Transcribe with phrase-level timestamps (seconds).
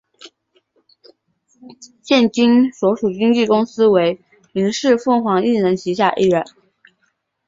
[2.01, 4.19] 现今所属经纪公司为
[4.51, 6.43] 民视凤凰艺能旗下艺人。